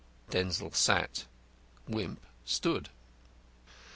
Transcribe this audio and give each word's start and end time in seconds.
Denzil 0.31 0.71
sat. 0.71 1.27
Wimp 1.87 2.21
stood. 2.43 2.89